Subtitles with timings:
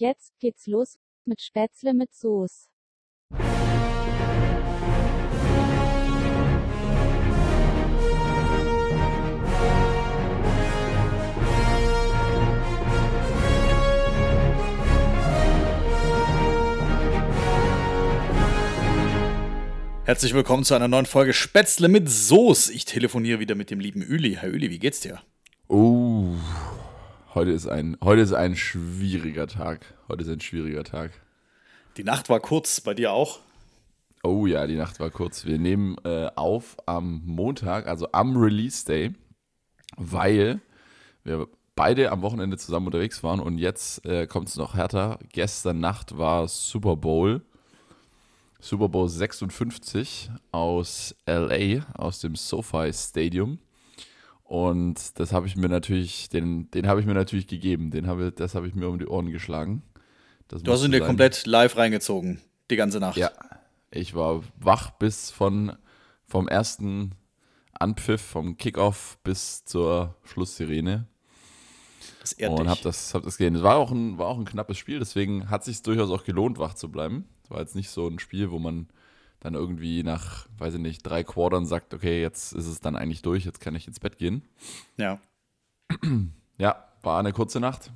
[0.00, 2.68] Jetzt geht's los mit Spätzle mit Soße.
[20.04, 22.72] Herzlich willkommen zu einer neuen Folge Spätzle mit Soße.
[22.72, 24.36] Ich telefoniere wieder mit dem lieben Üli.
[24.36, 25.20] Herr Üli, wie geht's dir?
[25.66, 26.36] Oh,
[27.38, 29.94] heute ist ein, heute ist ein schwieriger Tag.
[30.08, 31.12] Heute ist ein schwieriger Tag.
[31.96, 33.38] Die Nacht war kurz, bei dir auch?
[34.24, 35.44] Oh ja, die Nacht war kurz.
[35.44, 39.14] Wir nehmen äh, auf am Montag, also am Release Day,
[39.96, 40.60] weil
[41.22, 45.20] wir beide am Wochenende zusammen unterwegs waren und jetzt äh, kommt es noch härter.
[45.30, 47.42] Gestern Nacht war Super Bowl.
[48.58, 53.60] Super Bowl 56 aus LA, aus dem SoFi Stadium.
[54.48, 57.90] Und das habe ich mir natürlich, den, den habe ich mir natürlich gegeben.
[57.90, 59.82] Den habe, das habe ich mir um die Ohren geschlagen.
[60.48, 63.18] Das Du hast ihn dir komplett live reingezogen, die ganze Nacht.
[63.18, 63.30] Ja,
[63.90, 65.76] ich war wach bis von
[66.24, 67.12] vom ersten
[67.74, 71.06] Anpfiff, vom Kickoff bis zur Schlusssirene
[72.22, 73.54] Das ehrt und habe das, hab das gesehen.
[73.54, 76.58] Es war auch ein, war auch ein knappes Spiel, deswegen hat sich durchaus auch gelohnt,
[76.58, 77.28] wach zu bleiben.
[77.44, 78.88] Es war jetzt nicht so ein Spiel, wo man
[79.40, 83.22] dann irgendwie nach, weiß ich nicht, drei Quartern sagt, okay, jetzt ist es dann eigentlich
[83.22, 84.42] durch, jetzt kann ich ins Bett gehen.
[84.96, 85.20] Ja.
[86.60, 87.92] Ja, war eine kurze Nacht.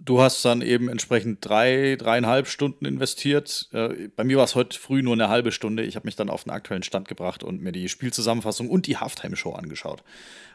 [0.00, 3.68] Du hast dann eben entsprechend drei, dreieinhalb Stunden investiert.
[3.72, 5.82] Äh, Bei mir war es heute früh nur eine halbe Stunde.
[5.82, 8.98] Ich habe mich dann auf den aktuellen Stand gebracht und mir die Spielzusammenfassung und die
[8.98, 10.04] Halftime-Show angeschaut.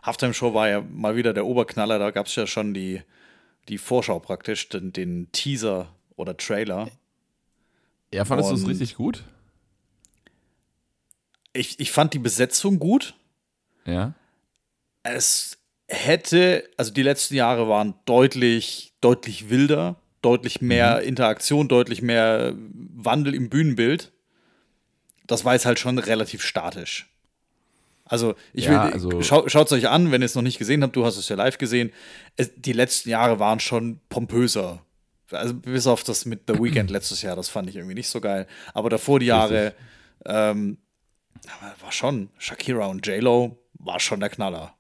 [0.04, 2.00] Halftime-Show war ja mal wieder der Oberknaller.
[2.00, 3.02] Da gab es ja schon die,
[3.68, 6.90] die Vorschau praktisch, den, den Teaser oder Trailer.
[8.14, 9.24] Ja, fandest du es richtig gut?
[11.54, 13.16] Ich, ich fand die Besetzung gut.
[13.86, 14.14] Ja.
[15.04, 22.54] Es hätte, also die letzten Jahre waren deutlich, deutlich wilder, deutlich mehr Interaktion, deutlich mehr
[22.56, 24.12] Wandel im Bühnenbild.
[25.28, 27.10] Das war jetzt halt schon relativ statisch.
[28.06, 30.58] Also, ich Ja, will, also- schau, schaut es euch an, wenn ihr es noch nicht
[30.60, 31.92] gesehen habt, du hast es ja live gesehen.
[32.36, 34.84] Es, die letzten Jahre waren schon pompöser.
[35.36, 38.22] Also, bis auf das mit The Weeknd letztes Jahr, das fand ich irgendwie nicht so
[38.22, 38.48] geil.
[38.74, 39.74] Aber davor die Jahre,
[40.26, 40.78] ähm,
[41.82, 44.74] war schon, Shakira und J-Lo war schon der Knaller.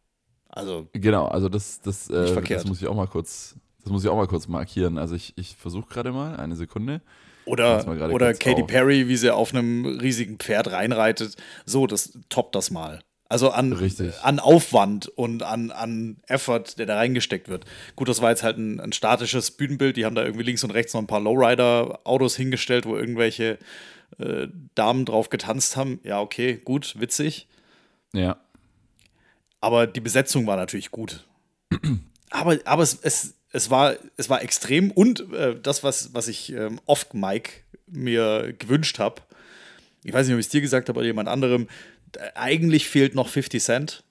[0.48, 4.10] Also, Genau, also das, das, äh, das muss ich auch mal kurz, das muss ich
[4.10, 4.98] auch mal kurz markieren.
[4.98, 7.02] Also ich, ich versuche gerade mal, eine Sekunde.
[7.46, 8.68] Oder, oder Katy auf.
[8.68, 11.36] Perry, wie sie auf einem riesigen Pferd reinreitet.
[11.66, 13.04] So, das toppt das mal.
[13.30, 14.14] Also an, Richtig.
[14.22, 17.66] an Aufwand und an, an Effort, der da reingesteckt wird.
[17.96, 19.98] Gut, das war jetzt halt ein, ein statisches Bühnenbild.
[19.98, 23.58] Die haben da irgendwie links und rechts noch ein paar Lowrider-Autos hingestellt, wo irgendwelche
[24.20, 26.00] äh, Damen drauf getanzt haben.
[26.04, 27.48] Ja, okay, gut, witzig.
[28.14, 28.38] Ja,
[29.62, 31.26] Aber die Besetzung war natürlich gut.
[32.30, 36.54] aber aber es, es, es, war, es war extrem und äh, das, was, was ich
[36.54, 37.52] ähm, oft Mike
[37.88, 39.22] mir gewünscht habe,
[40.04, 41.68] ich weiß nicht, ob ich es dir gesagt habe oder jemand anderem,
[42.36, 44.04] eigentlich fehlt noch 50 Cent.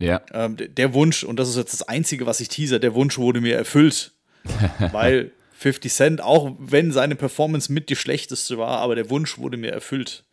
[0.00, 3.18] ja, Ähm, der Wunsch, und das ist jetzt das Einzige, was ich teaser, der Wunsch
[3.18, 4.12] wurde mir erfüllt.
[4.92, 9.56] weil 50 Cent, auch wenn seine Performance mit die schlechteste war, aber der Wunsch wurde
[9.56, 10.24] mir erfüllt.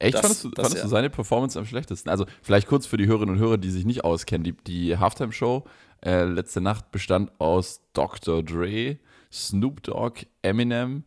[0.00, 0.82] Echt, Das- fandest, du, das fandest ja.
[0.84, 2.08] du seine Performance am schlechtesten?
[2.10, 4.42] Also vielleicht kurz für die Hörerinnen und Hörer, die sich nicht auskennen.
[4.44, 5.64] Die, die Halftime-Show
[6.04, 8.42] äh, letzte Nacht bestand aus Dr.
[8.42, 8.96] Dre,
[9.30, 11.04] Snoop Dogg, Eminem,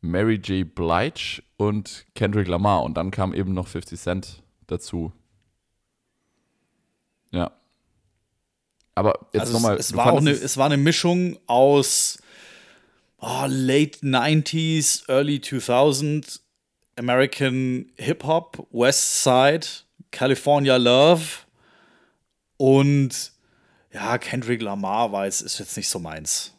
[0.00, 0.74] Mary J.
[0.74, 2.82] Blige und Kendrick Lamar.
[2.82, 5.12] Und dann kam eben noch 50 Cent dazu.
[7.30, 7.50] Ja.
[8.94, 9.76] Aber jetzt Also nochmal.
[9.76, 12.18] es, es, war eine, es war eine Mischung aus
[13.18, 16.40] oh, Late 90s, Early 2000,
[16.96, 19.66] American Hip-Hop, West Side,
[20.10, 21.22] California Love
[22.56, 23.32] und
[23.92, 26.54] ja, Kendrick Lamar war jetzt, ist jetzt nicht so meins.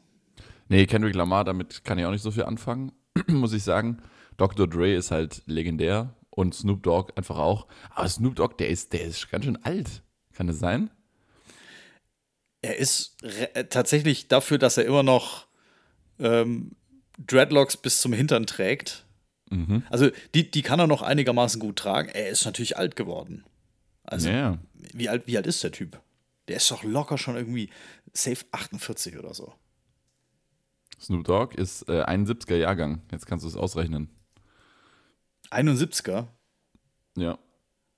[0.68, 2.92] Nee, Kendrick Lamar, damit kann ich auch nicht so viel anfangen,
[3.28, 4.02] muss ich sagen.
[4.38, 4.68] Dr.
[4.68, 7.68] Dre ist halt legendär und Snoop Dogg einfach auch.
[7.90, 10.04] Aber Snoop Dogg, der ist, der ist ganz schön alt.
[10.34, 10.90] Kann das sein?
[12.62, 15.48] Er ist äh, tatsächlich dafür, dass er immer noch
[16.20, 16.72] ähm,
[17.18, 19.06] Dreadlocks bis zum Hintern trägt.
[19.90, 22.10] Also die, die kann er noch einigermaßen gut tragen.
[22.10, 23.44] Er ist natürlich alt geworden.
[24.04, 24.58] Also ja.
[24.74, 26.00] wie alt, wie alt ist der Typ?
[26.48, 27.70] Der ist doch locker schon irgendwie
[28.14, 29.54] safe 48 oder so.
[31.02, 33.02] Snoop Dogg ist äh, 71er Jahrgang.
[33.12, 34.10] Jetzt kannst du es ausrechnen.
[35.50, 36.28] 71er,
[37.18, 37.38] Ja.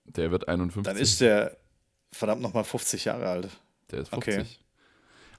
[0.05, 0.83] Der wird 51.
[0.83, 1.55] dann ist der
[2.11, 3.49] verdammt noch mal 50 Jahre alt.
[3.91, 4.33] der ist okay.
[4.35, 4.59] 50.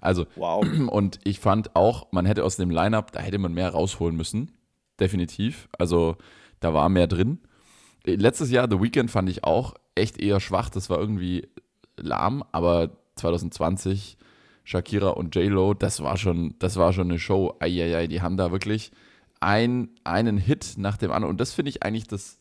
[0.01, 0.65] Also, Wow.
[0.91, 4.53] Und ich fand auch, man hätte aus dem Lineup, da hätte man mehr rausholen müssen.
[5.01, 5.69] Definitiv.
[5.79, 6.17] Also
[6.61, 7.41] da war mehr drin.
[8.05, 10.71] Letztes Jahr, The Weeknd, fand ich auch echt eher schwach.
[10.71, 11.49] Das war irgendwie
[11.97, 14.17] lahm, aber 2020
[14.65, 17.55] Shakira und J-Lo, das war schon, das war schon eine Show.
[17.61, 18.91] Eieiei, die haben da wirklich
[19.41, 21.31] ein, einen Hit nach dem anderen.
[21.31, 22.39] Und das finde ich eigentlich das,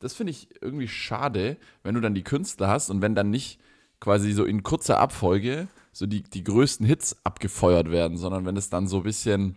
[0.00, 3.60] das finde ich irgendwie schade, wenn du dann die Künstler hast und wenn dann nicht
[4.00, 8.68] quasi so in kurzer Abfolge so die, die größten Hits abgefeuert werden, sondern wenn es
[8.68, 9.56] dann so ein bisschen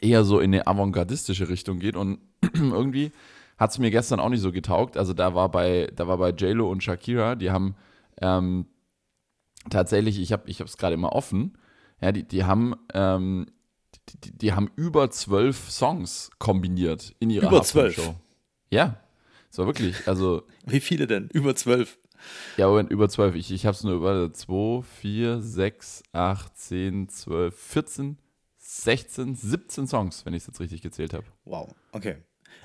[0.00, 2.20] eher so in eine avantgardistische Richtung geht und
[2.54, 3.10] irgendwie
[3.56, 4.96] hat es mir gestern auch nicht so getaugt.
[4.96, 7.74] Also da war bei, da war bei JLo und Shakira, die haben
[8.20, 8.66] ähm,
[9.70, 11.58] tatsächlich, ich habe ich es gerade immer offen,
[12.00, 13.46] ja, die, die haben ähm,
[14.08, 18.14] die, die, haben über zwölf Songs kombiniert in ihrer Über zwölf?
[18.70, 19.00] Ja,
[19.58, 21.28] war wirklich, also Wie viele denn?
[21.32, 21.98] Über zwölf.
[22.56, 23.34] ja, Moment, über zwölf.
[23.34, 28.18] Ich, ich habe es nur über 2, 4, 6, 8, 10, 12, 14,
[28.58, 31.24] 16, 17 Songs, wenn ich es jetzt richtig gezählt habe.
[31.44, 32.16] Wow, okay.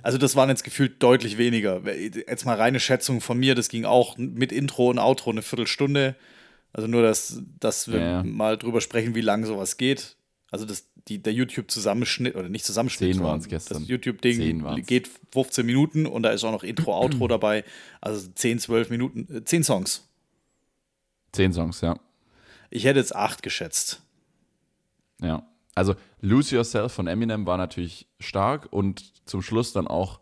[0.02, 1.82] Also das waren jetzt gefühlt deutlich weniger.
[1.88, 6.16] Jetzt mal reine Schätzung von mir, das ging auch mit Intro und Outro eine Viertelstunde.
[6.74, 10.18] Also nur, dass, dass wir Ja, mal drüber sprechen, wie lang sowas geht.
[10.52, 13.80] Also das, die, der YouTube-Zusammenschnitt, oder nicht Zusammenschnitt, Zehn sondern gestern.
[13.80, 17.64] das YouTube-Ding geht 15 Minuten und da ist auch noch Intro, Outro dabei.
[18.02, 20.08] Also 10, 12 Minuten, äh, 10 Songs.
[21.32, 21.98] Zehn Songs, ja.
[22.70, 24.02] Ich hätte jetzt 8 geschätzt.
[25.22, 25.48] Ja.
[25.76, 30.20] Also Lose Yourself von Eminem war natürlich stark und zum Schluss dann auch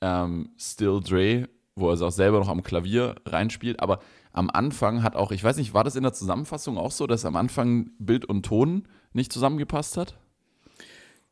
[0.00, 3.80] ähm, Still Dre, wo er es auch selber noch am Klavier reinspielt.
[3.80, 4.00] Aber
[4.32, 7.24] am Anfang hat auch, ich weiß nicht, war das in der Zusammenfassung auch so, dass
[7.24, 10.14] am Anfang Bild und Ton nicht zusammengepasst hat?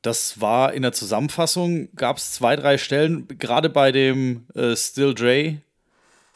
[0.02, 5.14] Das war in der Zusammenfassung, gab es zwei, drei Stellen, gerade bei dem äh, Still
[5.14, 5.60] Dre,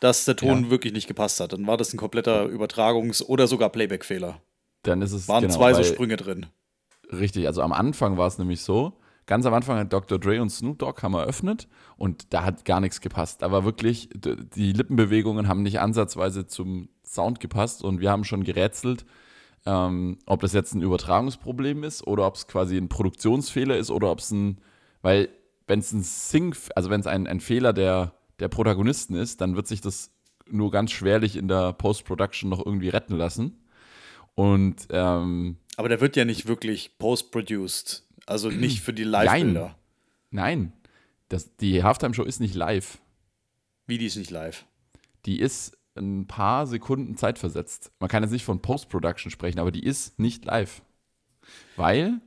[0.01, 0.71] dass der Ton Ja.
[0.71, 1.53] wirklich nicht gepasst hat.
[1.55, 4.41] Dann war das ein kompletter Übertragungs- oder sogar Playback-Fehler.
[4.83, 6.47] Dann ist es Waren genau, zwei so Sprünge drin.
[7.11, 8.93] Richtig, also am Anfang war es nämlich so,
[9.26, 10.19] ganz am Anfang hat Dr.
[10.19, 13.43] Dre und Snoop Dogg haben eröffnet und da hat gar nichts gepasst.
[13.43, 18.44] Da war wirklich, die Lippenbewegungen haben nicht ansatzweise zum Sound gepasst und wir haben schon
[18.44, 19.05] gerätselt,
[19.67, 24.11] ähm, ob das jetzt ein Übertragungsproblem ist oder ob es quasi ein Produktionsfehler ist oder
[24.11, 24.61] ob es ein,
[25.03, 25.29] weil
[25.67, 29.56] wenn es ein Sing, also wenn es ein, ein Fehler der, der Protagonisten ist, dann
[29.56, 30.11] wird sich das
[30.47, 33.65] nur ganz schwerlich in der Post-Production noch irgendwie retten lassen.
[34.35, 38.03] Und ähm, Aber der wird ja nicht wirklich post-produced.
[38.26, 39.76] Also nicht für die Live-Bilder.
[40.31, 40.73] Nein,
[41.29, 42.99] das, die Halftime-Show ist nicht live.
[43.87, 44.65] Wie die ist nicht live.
[45.26, 47.93] Die ist ein paar Sekunden zeitversetzt.
[48.00, 50.82] Man kann jetzt nicht von Post-Production sprechen, aber die ist nicht live.
[51.76, 52.21] Weil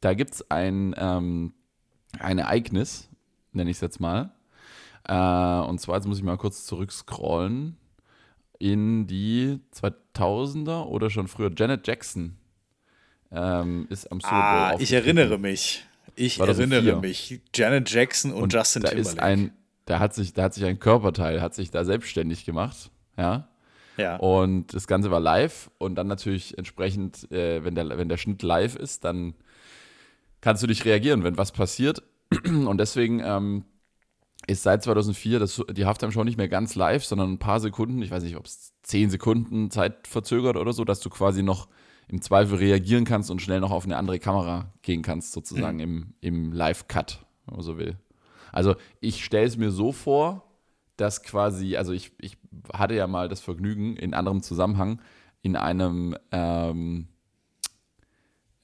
[0.00, 1.54] da gibt es ein, ähm,
[2.18, 3.08] ein Ereignis,
[3.52, 4.32] nenne ich es jetzt mal.
[5.04, 7.76] Äh, und zwar, jetzt muss ich mal kurz zurückscrollen
[8.58, 11.50] in die 2000er oder schon früher.
[11.54, 12.36] Janet Jackson
[13.32, 15.84] ähm, ist am Super Bowl Ah, ich erinnere mich.
[16.14, 16.76] Ich 2004.
[16.76, 17.40] erinnere mich.
[17.54, 19.16] Janet Jackson und, Justin da Timberlake.
[19.16, 19.52] ist ein,
[19.86, 23.48] da hat sich, da hat sich ein Körperteil, hat sich da selbstständig gemacht, ja.
[23.96, 24.16] ja.
[24.16, 28.42] Und das Ganze war live und dann natürlich entsprechend, äh, wenn, der, wenn der Schnitt
[28.42, 29.34] live ist, dann
[30.40, 32.02] kannst du dich reagieren, wenn was passiert.
[32.44, 33.64] Und deswegen ähm,
[34.46, 38.10] ist seit 2004 das, die Halftime-Show nicht mehr ganz live, sondern ein paar Sekunden, ich
[38.10, 41.68] weiß nicht, ob es zehn Sekunden Zeit verzögert oder so, dass du quasi noch
[42.08, 46.14] im Zweifel reagieren kannst und schnell noch auf eine andere Kamera gehen kannst, sozusagen im,
[46.20, 47.96] im Live-Cut, wenn man so will.
[48.52, 50.44] Also ich stelle es mir so vor,
[50.96, 52.36] dass quasi, also ich, ich
[52.72, 55.00] hatte ja mal das Vergnügen, in anderem Zusammenhang,
[55.40, 57.08] in einem ähm,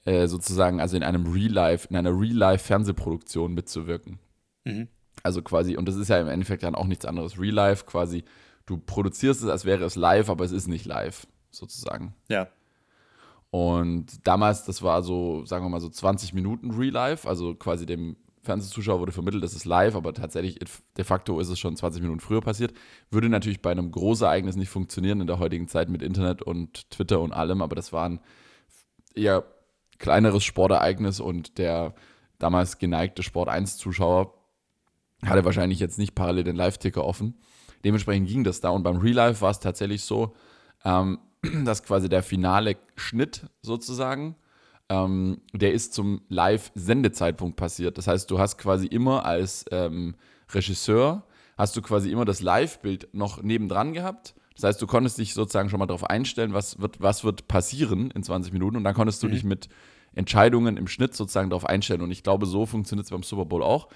[0.05, 4.19] äh, sozusagen, also in einem Real-Life, in einer Real-Life-Fernsehproduktion mitzuwirken.
[4.63, 4.87] Mhm.
[5.23, 7.39] Also quasi, und das ist ja im Endeffekt dann auch nichts anderes.
[7.39, 8.23] Real-Life quasi,
[8.65, 12.13] du produzierst es, als wäre es live, aber es ist nicht live, sozusagen.
[12.29, 12.47] ja.
[13.51, 17.85] Und damals, das war so, sagen wir mal so 20 Minuten Real Life, also quasi
[17.85, 20.59] dem Fernsehzuschauer wurde vermittelt, das ist live, aber tatsächlich
[20.97, 22.73] de facto ist es schon 20 Minuten früher passiert.
[23.11, 27.19] Würde natürlich bei einem Großereignis nicht funktionieren in der heutigen Zeit mit Internet und Twitter
[27.19, 28.19] und allem, aber das war ein
[29.13, 29.43] eher
[29.97, 31.93] kleineres Sportereignis und der
[32.37, 34.33] damals geneigte Sport 1-Zuschauer
[35.25, 37.37] hatte wahrscheinlich jetzt nicht parallel den Live-Ticker offen.
[37.83, 40.33] Dementsprechend ging das da und beim Real Life war es tatsächlich so,
[40.85, 41.19] ähm,
[41.65, 44.35] dass quasi der finale Schnitt sozusagen,
[44.89, 47.97] ähm, der ist zum Live-Sendezeitpunkt passiert.
[47.97, 50.15] Das heißt, du hast quasi immer als ähm,
[50.51, 51.23] Regisseur,
[51.57, 54.33] hast du quasi immer das Live-Bild noch nebendran gehabt.
[54.55, 58.11] Das heißt, du konntest dich sozusagen schon mal darauf einstellen, was wird, was wird passieren
[58.11, 59.69] in 20 Minuten und dann konntest du dich mit
[60.13, 62.01] Entscheidungen im Schnitt sozusagen darauf einstellen.
[62.01, 63.87] Und ich glaube, so funktioniert es beim Super Bowl auch.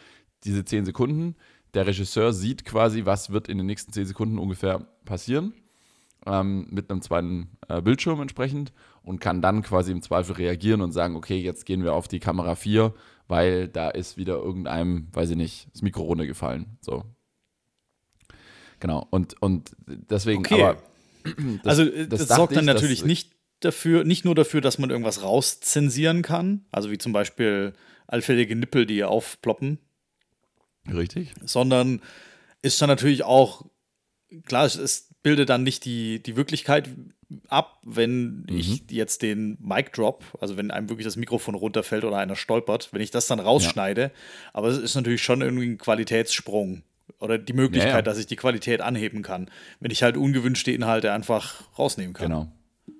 [0.45, 1.35] Diese 10 Sekunden,
[1.73, 5.53] der Regisseur sieht quasi, was wird in den nächsten 10 Sekunden ungefähr passieren
[6.25, 8.72] ähm, mit einem zweiten äh, Bildschirm entsprechend
[9.03, 12.20] und kann dann quasi im Zweifel reagieren und sagen, okay, jetzt gehen wir auf die
[12.20, 12.94] Kamera 4,
[13.27, 16.77] weil da ist wieder irgendeinem, weiß ich nicht, das Mikro runtergefallen.
[16.82, 17.03] So.
[18.80, 19.08] Genau.
[19.10, 20.62] Und, und deswegen, Okay.
[20.63, 20.77] aber
[21.63, 24.60] das- also äh, das, dachte sorgt dann ich, dass- natürlich nicht dafür, nicht nur dafür,
[24.62, 27.74] dass man irgendwas rauszensieren kann, also wie zum Beispiel
[28.08, 29.80] allfällige Nippel, die aufploppen,
[30.92, 31.34] Richtig?
[31.46, 32.01] sondern
[32.62, 33.65] ist dann natürlich auch,
[34.46, 36.89] klar, es, es bildet dann nicht die, die Wirklichkeit
[37.48, 42.18] ab, wenn ich jetzt den Mic Drop, also wenn einem wirklich das Mikrofon runterfällt oder
[42.18, 44.12] einer stolpert, wenn ich das dann rausschneide,
[44.51, 46.84] aber es ist natürlich schon irgendwie ein Qualitätssprung
[47.20, 48.01] oder die Möglichkeit, Ja, ja.
[48.03, 49.50] dass ich die Qualität anheben kann,
[49.80, 52.27] wenn ich halt ungewünschte Inhalte einfach rausnehmen kann.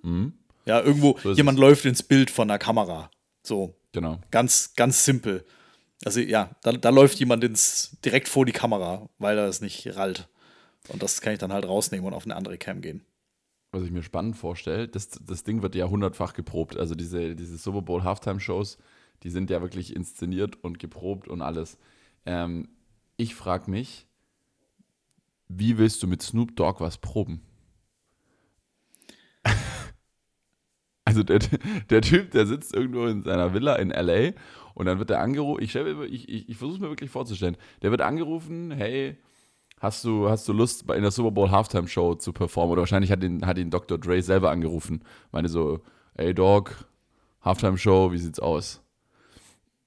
[0.02, 0.32] Genau.
[0.66, 1.62] Ja, irgendwo, So jemand es.
[1.62, 3.12] läuft ins Bild von der Kamera.
[3.44, 4.20] So, Genau.
[4.32, 5.46] ganz, ganz simpel.
[6.06, 9.96] Also ja, da, da läuft jemand ins, direkt vor die Kamera, weil er es nicht
[9.96, 10.28] rallt.
[10.90, 13.04] Und das kann ich dann halt rausnehmen und auf eine andere Cam gehen.
[13.72, 16.78] was ich mir spannend vorstelle, das, das Ding wird ja hundertfach geprobt.
[16.78, 18.78] Also diese, diese Super Bowl Halftime-Shows,
[19.24, 21.78] die sind ja wirklich inszeniert und geprobt und alles.
[22.26, 22.70] Ähm,
[23.18, 24.08] ich frage mich,
[25.48, 27.42] wie willst du mit Snoop Dogg was proben?
[31.06, 31.40] Also der,
[31.90, 34.32] der Typ, der sitzt irgendwo in seiner Villa in LA
[34.74, 37.92] und dann wird er angerufen, ich, ich, ich, ich versuche es mir wirklich vorzustellen, der
[37.92, 39.18] wird angerufen, hey,
[39.84, 42.72] hast du, hast du Lust, in der Super Bowl Halftime Show zu performen?
[42.72, 43.98] Oder wahrscheinlich hat ihn, hat ihn Dr.
[43.98, 45.04] Dre selber angerufen.
[45.32, 45.82] Meine so,
[46.16, 46.86] ey Dog,
[47.42, 48.82] Halftime Show, wie sieht's aus?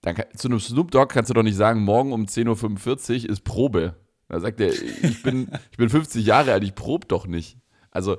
[0.03, 3.43] Dann zu einem Snoop Dogg kannst du doch nicht sagen, morgen um 10.45 Uhr ist
[3.43, 3.97] Probe.
[4.29, 7.57] Da sagt er, ich bin, ich bin 50 Jahre alt, ich prob doch nicht.
[7.91, 8.19] Also,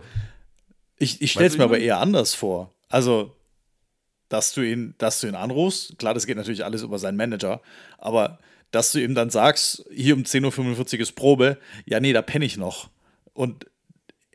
[0.98, 2.74] Ich, ich stelle es mir aber eher anders vor.
[2.90, 3.36] Also,
[4.30, 7.62] dass du ihn, dass du ihn anrufst, klar, das geht natürlich alles über seinen Manager,
[8.00, 8.40] aber
[8.72, 12.46] dass du ihm dann sagst, hier um 10.45 Uhr ist Probe, ja, nee, da penne
[12.46, 12.90] ich noch.
[13.34, 13.66] Und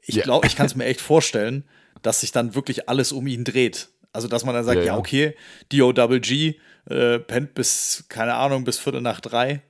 [0.04, 0.22] ich Ja.
[0.24, 1.64] glaube, ich kann es mir echt vorstellen,
[2.02, 3.88] dass sich dann wirklich alles um ihn dreht.
[4.12, 4.98] Also, dass man dann sagt, Ja, ja, ja.
[4.98, 5.34] okay,
[5.70, 6.54] DOWG
[6.90, 9.62] äh, pennt bis, keine Ahnung, bis Viertel nach drei.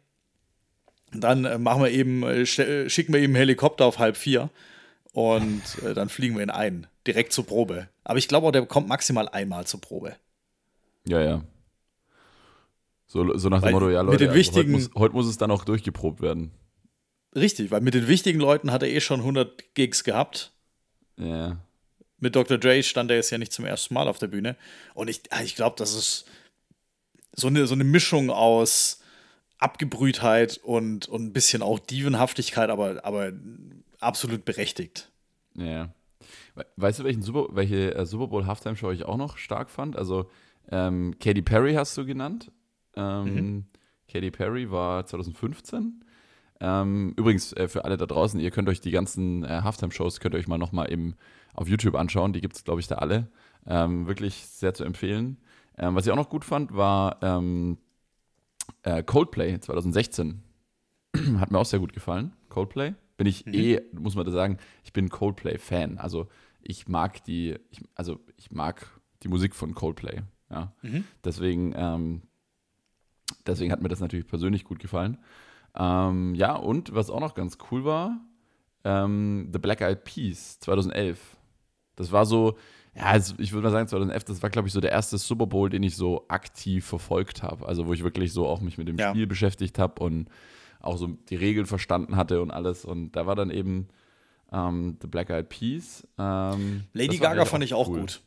[1.12, 4.48] Dann äh, machen wir eben, äh, äh, schicken wir eben einen Helikopter auf halb vier
[5.12, 6.86] und äh, dann fliegen wir ihn ein.
[7.06, 7.88] Direkt zur Probe.
[8.04, 10.16] Aber ich glaube auch, der kommt maximal einmal zur Probe.
[11.04, 11.42] ja, ja.
[13.12, 15.14] So, so nach Weil dem Motto, ja mit Leute, den also wichtigen- heute, muss, heute
[15.14, 16.50] muss es dann auch durchgeprobt werden.
[17.36, 20.52] Richtig, weil mit den wichtigen Leuten hat er eh schon 100 Gigs gehabt.
[21.18, 21.58] Ja.
[22.18, 22.56] Mit Dr.
[22.56, 24.56] Dre stand er jetzt ja nicht zum ersten Mal auf der Bühne.
[24.94, 26.24] Und ich, ah, ich glaube, das ist
[27.34, 29.00] so eine, so eine Mischung aus
[29.58, 33.32] Abgebrühtheit und, und ein bisschen auch Dievenhaftigkeit, aber, aber
[34.00, 35.10] absolut berechtigt.
[35.54, 35.92] Ja.
[36.54, 39.70] We- Weißt du, welchen Super, welche äh, Super Bowl Halftime Show ich auch noch stark
[39.70, 39.96] fand?
[39.96, 40.30] Also,
[40.70, 42.50] ähm, Katy Perry hast du genannt.
[42.96, 43.64] Ähm,
[44.08, 46.04] Katy Perry war 2015.
[46.60, 50.34] Ähm, übrigens, äh, für alle da draußen, ihr könnt euch die ganzen äh, Halftime-Shows, könnt
[50.34, 50.88] ihr euch mal nochmal
[51.54, 52.32] auf YouTube anschauen.
[52.32, 53.28] Die gibt es, glaube ich, da alle.
[53.66, 55.38] Ähm, wirklich sehr zu empfehlen.
[55.76, 57.78] Ähm, was ich auch noch gut fand, war ähm,
[58.82, 60.42] äh, Coldplay 2016.
[61.38, 62.32] Hat mir auch sehr gut gefallen.
[62.48, 62.94] Coldplay.
[63.16, 65.98] Bin ich eh, muss man da sagen, ich bin Coldplay-Fan.
[65.98, 66.28] Also
[66.60, 68.86] ich mag die, ich, also ich mag
[69.22, 70.22] die Musik von Coldplay.
[70.50, 70.72] Ja.
[71.24, 72.22] Deswegen, ähm,
[73.46, 75.18] deswegen hat mir das natürlich persönlich gut gefallen.
[75.76, 78.20] Ähm, ja, und was auch noch ganz cool war,
[78.84, 81.18] ähm, The Black Eyed Peas 2011.
[81.96, 82.56] Das war so,
[82.94, 85.46] ja, also ich würde mal sagen, 2011, das war, glaube ich, so der erste Super
[85.46, 87.66] Bowl, den ich so aktiv verfolgt habe.
[87.66, 89.10] Also wo ich wirklich so auch mich mit dem Ja.
[89.10, 90.28] Spiel beschäftigt habe und
[90.80, 92.84] auch so die Regeln verstanden hatte und alles.
[92.84, 93.88] Und da war dann eben
[94.52, 96.06] ähm, The Black Eyed Peas.
[96.18, 98.00] Ähm, Lady Gaga fand ich auch cool.
[98.00, 98.20] gut.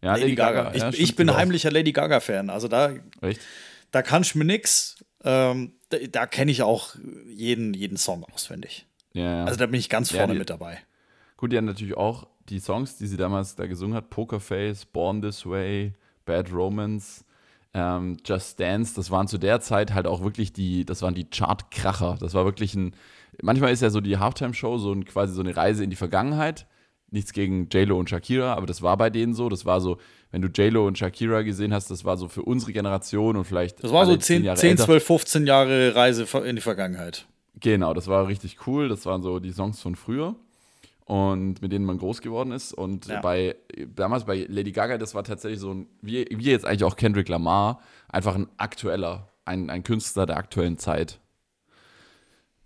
[0.00, 0.72] Ja, Lady Gaga.
[0.74, 2.50] Ich, ja, ich bin auch- heimlicher Lady Gaga-Fan.
[2.50, 3.40] Also da, Echt?
[3.92, 4.96] Da kann ich mir nix.
[5.24, 6.96] Ähm, da da kenne ich auch
[7.28, 8.86] jeden, jeden Song auswendig.
[9.12, 9.44] Ja, ja.
[9.44, 10.78] Also da bin ich ganz Ja, vorne die- mit dabei.
[11.36, 15.22] Gut, die haben natürlich auch die Songs, die sie damals da gesungen hat, Pokerface, Born
[15.22, 15.92] This Way,
[16.24, 17.24] Bad Romance,
[17.74, 21.24] ähm, Just Dance, das waren zu der Zeit halt auch wirklich die, das waren die
[21.24, 22.16] Chartkracher.
[22.20, 22.94] Das war wirklich ein,
[23.42, 26.66] manchmal ist ja so die Halftime-Show so ein, quasi so eine Reise in die Vergangenheit.
[27.12, 29.48] Nichts gegen J-Lo und Shakira, aber das war bei denen so.
[29.48, 29.98] Das war so,
[30.30, 33.84] wenn du J-Lo und Shakira gesehen hast, das war so für unsere Generation und vielleicht.
[33.84, 34.84] Das war so alle 10, Jahre 10 älter.
[34.86, 37.26] 12, 15 Jahre Reise in die Vergangenheit.
[37.60, 38.88] Genau, das war richtig cool.
[38.88, 40.34] Das waren so die Songs von früher
[41.04, 42.72] und mit denen man groß geworden ist.
[42.72, 43.20] Und Ja.
[43.20, 43.56] bei
[43.94, 47.28] damals bei Lady Gaga, das war tatsächlich so ein, wie, wie jetzt eigentlich auch Kendrick
[47.28, 51.18] Lamar, einfach ein aktueller, ein, ein Künstler der aktuellen Zeit.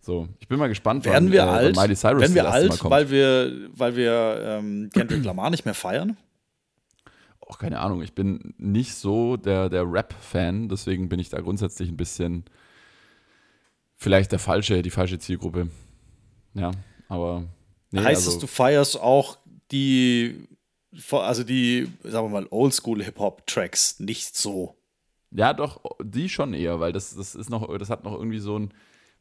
[0.07, 1.77] So, ich bin mal gespannt, Werden wir äh, alt?
[1.77, 6.17] Miley Cyrus Werden wir alt, weil wir, weil wir ähm, Kendrick Lamar nicht mehr feiern?
[7.41, 11.89] Oh, keine Ahnung, ich bin nicht so der, der Rap-Fan, deswegen bin ich da grundsätzlich
[11.89, 12.45] ein bisschen
[13.97, 15.71] vielleicht der falsche, die falsche Zielgruppe.
[16.55, 16.71] Ja,
[17.09, 17.43] aber
[17.91, 19.39] nee, heißt also, es, du feierst auch
[19.73, 20.47] die,
[21.11, 24.77] also die, sagen wir mal, Oldschool-Hip-Hop-Tracks nicht so?
[25.33, 28.57] Ja, doch, die schon eher, weil das, das ist noch, das hat noch irgendwie so
[28.57, 28.73] ein,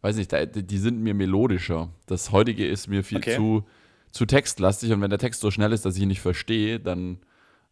[0.05, 1.89] weiß nicht, die sind mir melodischer.
[2.05, 3.35] Das heutige ist mir viel Okay.
[3.35, 3.65] zu,
[4.11, 7.17] zu textlastig und wenn der Text so schnell ist, dass ich ihn nicht verstehe, dann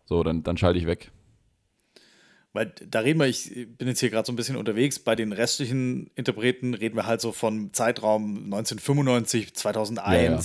[0.06, 1.12] So, dann, dann schalte ich weg.
[2.52, 5.32] Weil da reden wir, ich bin jetzt hier gerade so ein bisschen unterwegs, bei den
[5.32, 10.40] restlichen Interpreten reden wir halt so von Zeitraum 1995, 2001, ja, ja.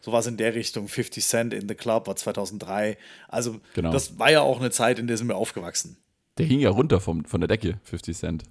[0.00, 0.88] sowas in der Richtung.
[0.88, 2.96] 50 Cent in the Club war 2003.
[3.28, 3.90] Also genau.
[3.90, 5.96] das war ja auch eine Zeit, in der sind wir aufgewachsen.
[6.38, 8.44] Der hing ja runter vom, von der Decke, 50 Cent.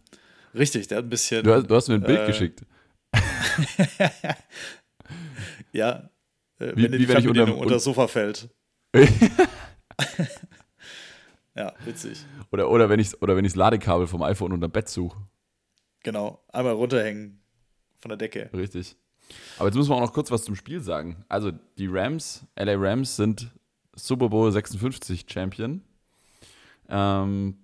[0.58, 1.44] Richtig, der hat ein bisschen.
[1.44, 2.66] Du hast, du hast mir ein Bild äh, geschickt.
[5.72, 6.10] ja,
[6.60, 8.50] äh, wie, wenn wie, die Fernbedienung unter, unter das Sofa fällt.
[11.58, 12.24] Ja, witzig.
[12.52, 15.18] Oder, oder wenn ich oder wenn ich das Ladekabel vom iPhone unter dem Bett suche.
[16.04, 17.42] Genau, einmal runterhängen
[17.98, 18.52] von der Decke.
[18.54, 18.96] Richtig.
[19.58, 21.26] Aber jetzt müssen wir auch noch kurz was zum Spiel sagen.
[21.28, 23.52] Also die Rams, LA Rams sind
[23.96, 25.82] Super Bowl 56 Champion.
[26.90, 27.58] Ähm,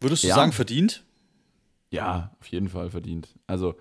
[0.00, 1.04] Würdest du ja, sagen, verdient?
[1.90, 3.28] Ja, auf jeden Fall verdient.
[3.46, 3.74] Also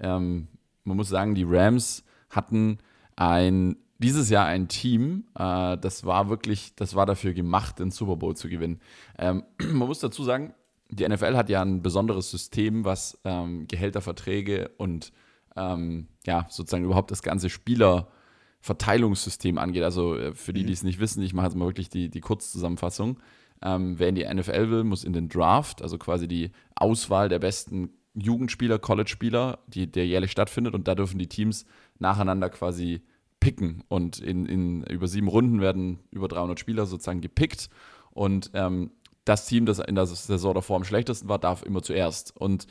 [0.00, 0.48] ähm,
[0.84, 2.78] man muss sagen, die Rams hatten
[3.16, 8.16] ein dieses Jahr ein Team, äh, das war wirklich, das war dafür gemacht, den Super
[8.16, 8.80] Bowl zu gewinnen.
[9.16, 10.52] Ähm, man muss dazu sagen,
[10.90, 15.10] die NFL hat ja ein besonderes System, was ähm, Gehälterverträge und
[15.56, 19.84] ähm, ja, sozusagen überhaupt das ganze Spielerverteilungssystem angeht.
[19.84, 20.66] Also äh, für die, mhm.
[20.66, 23.18] die es nicht wissen, ich mache jetzt mal wirklich die, die Kurzzusammenfassung.
[23.62, 27.38] Ähm, wer in die NFL will, muss in den Draft, also quasi die Auswahl der
[27.38, 30.74] besten Jugendspieler, College-Spieler, die, der jährlich stattfindet.
[30.74, 31.64] Und da dürfen die Teams
[31.98, 33.02] nacheinander quasi
[33.40, 33.84] picken.
[33.88, 37.68] Und in, in über sieben Runden werden über 300 Spieler sozusagen gepickt.
[38.10, 38.90] Und ähm,
[39.24, 42.36] das Team, das in der Saison davor am schlechtesten war, darf immer zuerst.
[42.36, 42.66] Und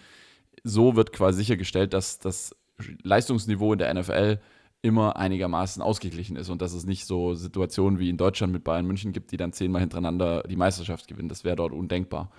[0.63, 2.55] so wird quasi sichergestellt, dass das
[3.03, 4.39] Leistungsniveau in der NFL
[4.81, 8.87] immer einigermaßen ausgeglichen ist und dass es nicht so Situationen wie in Deutschland mit Bayern
[8.87, 11.29] München gibt, die dann zehnmal hintereinander die Meisterschaft gewinnen.
[11.29, 12.31] Das wäre dort undenkbar.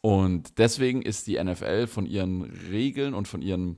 [0.00, 3.76] Und deswegen ist die NFL von ihren Regeln und von ihren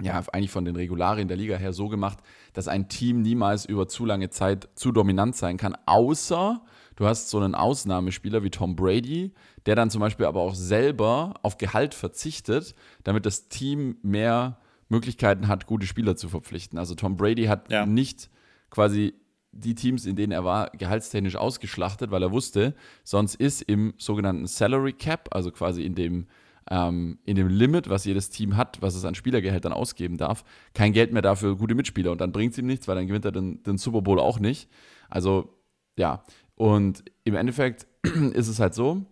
[0.00, 2.18] ja, eigentlich von den Regularien der Liga her so gemacht,
[2.54, 6.62] dass ein Team niemals über zu lange Zeit zu dominant sein kann, außer
[6.96, 9.32] du hast so einen Ausnahmespieler wie Tom Brady,
[9.66, 12.74] der dann zum Beispiel aber auch selber auf Gehalt verzichtet,
[13.04, 14.58] damit das Team mehr
[14.92, 16.78] Möglichkeiten hat, gute Spieler zu verpflichten.
[16.78, 17.84] Also Tom Brady hat ja.
[17.84, 18.30] nicht
[18.70, 19.14] quasi
[19.50, 24.46] die Teams, in denen er war, gehaltstechnisch ausgeschlachtet, weil er wusste, sonst ist im sogenannten
[24.46, 26.26] Salary Cap, also quasi in dem
[26.70, 30.92] ähm, in dem Limit, was jedes Team hat, was es an Spielergehältern ausgeben darf, kein
[30.92, 32.12] Geld mehr dafür gute Mitspieler.
[32.12, 34.38] Und dann bringt es ihm nichts, weil dann gewinnt er den, den Super Bowl auch
[34.38, 34.70] nicht.
[35.10, 35.58] Also,
[35.98, 36.22] ja.
[36.54, 39.04] Und im Endeffekt ist es halt so,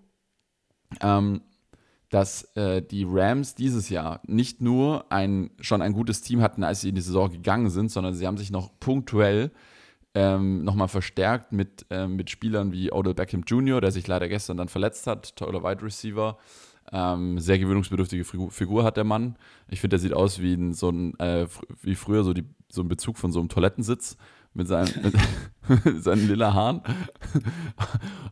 [1.00, 1.40] ähm,
[2.10, 6.80] dass äh, die Rams dieses Jahr nicht nur ein, schon ein gutes Team hatten, als
[6.80, 9.52] sie in die Saison gegangen sind, sondern sie haben sich noch punktuell
[10.14, 14.56] ähm, nochmal verstärkt mit, äh, mit Spielern wie Odell Beckham Jr., der sich leider gestern
[14.56, 16.36] dann verletzt hat, toller Wide Receiver.
[16.92, 19.36] Ähm, sehr gewöhnungsbedürftige Figur hat der Mann.
[19.68, 21.46] Ich finde, der sieht aus wie ein, so ein, äh,
[21.82, 24.16] wie früher so, die, so ein Bezug von so einem Toilettensitz
[24.54, 26.82] mit seinen, mit seinen lila Haaren.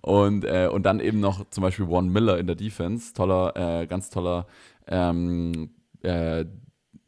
[0.00, 3.14] und, äh, und dann eben noch zum Beispiel One Miller in der Defense.
[3.14, 4.46] Toller, äh, ganz toller
[4.86, 5.70] ähm,
[6.02, 6.44] äh,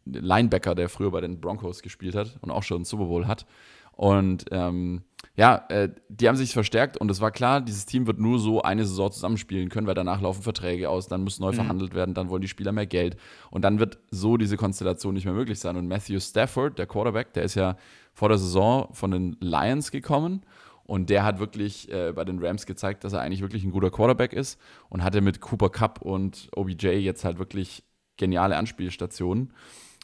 [0.04, 3.46] Linebacker, der früher bei den Broncos gespielt hat und auch schon einen Super Bowl hat.
[3.92, 5.02] Und ähm,
[5.40, 8.60] ja, äh, die haben sich verstärkt und es war klar, dieses Team wird nur so
[8.60, 11.54] eine Saison zusammenspielen können, weil danach laufen Verträge aus, dann muss neu mhm.
[11.54, 13.16] verhandelt werden, dann wollen die Spieler mehr Geld
[13.50, 15.78] und dann wird so diese Konstellation nicht mehr möglich sein.
[15.78, 17.78] Und Matthew Stafford, der Quarterback, der ist ja
[18.12, 20.42] vor der Saison von den Lions gekommen
[20.84, 23.90] und der hat wirklich äh, bei den Rams gezeigt, dass er eigentlich wirklich ein guter
[23.90, 27.82] Quarterback ist und hatte mit Cooper Cup und OBJ jetzt halt wirklich
[28.18, 29.54] geniale Anspielstationen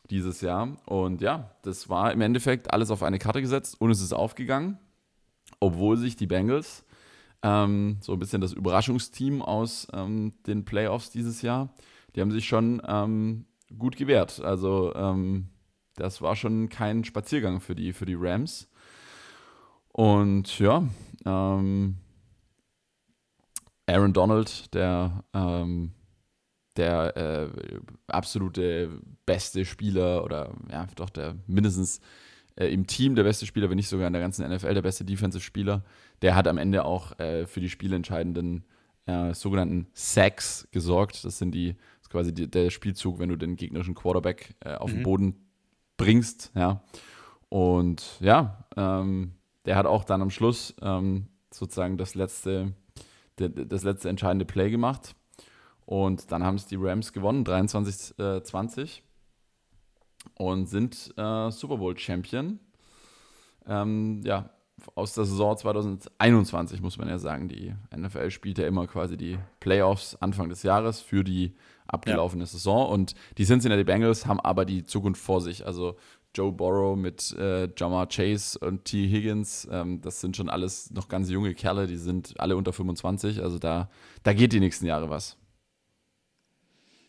[0.09, 0.79] dieses Jahr.
[0.87, 4.79] Und ja, das war im Endeffekt alles auf eine Karte gesetzt und es ist aufgegangen,
[5.61, 6.85] obwohl sich die Bengals,
[7.43, 11.75] ähm, so ein bisschen das Überraschungsteam aus ähm, den Playoffs dieses Jahr,
[12.15, 13.47] die haben sich schon ähm,
[13.79, 14.41] gut gewehrt.
[14.41, 15.49] Also ähm,
[15.95, 18.69] das war schon kein Spaziergang für die, für die Rams.
[19.93, 20.87] Und ja,
[21.25, 21.97] ähm,
[23.87, 25.93] Aaron Donald, der ähm,
[26.77, 27.49] der äh,
[28.07, 32.01] absolute beste Spieler oder ja, doch der mindestens
[32.57, 35.05] äh, im Team der beste Spieler, wenn nicht sogar in der ganzen NFL der beste
[35.05, 35.85] Defensive-Spieler.
[36.23, 38.65] Der hat am Ende auch äh, für die spielentscheidenden
[39.07, 41.25] äh, sogenannten Sacks gesorgt.
[41.25, 44.75] Das sind die, das ist quasi die, der Spielzug, wenn du den gegnerischen Quarterback äh,
[44.75, 44.97] auf mhm.
[44.97, 45.35] den Boden
[45.97, 46.83] bringst, ja.
[47.49, 49.33] Und ja, ähm,
[49.65, 52.73] der hat auch dann am Schluss ähm, sozusagen das letzte,
[53.37, 55.15] das letzte entscheidende Play gemacht
[55.87, 59.03] und dann haben es die Rams gewonnen, 23-20.
[60.35, 62.59] Und sind äh, Super Bowl Champion.
[63.67, 64.51] Ähm, ja,
[64.95, 67.49] aus der Saison 2021 muss man ja sagen.
[67.49, 71.55] Die NFL spielt ja immer quasi die Playoffs Anfang des Jahres für die
[71.87, 72.47] abgelaufene ja.
[72.47, 72.89] Saison.
[72.89, 75.67] Und die Cincinnati Bengals haben aber die Zukunft vor sich.
[75.67, 75.97] Also
[76.35, 79.09] Joe Burrow, mit äh, Jamar Chase und T.
[79.09, 79.67] Higgins.
[79.71, 83.43] Ähm, das sind schon alles noch ganz junge Kerle, die sind alle unter 25.
[83.43, 83.89] Also da,
[84.23, 85.39] da geht die nächsten Jahre was.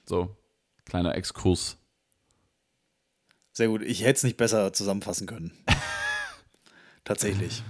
[0.06, 0.38] So,
[0.86, 1.78] kleiner Exkurs.
[3.58, 3.82] Sehr gut.
[3.82, 5.52] Ich hätte es nicht besser zusammenfassen können.
[7.04, 7.64] Tatsächlich.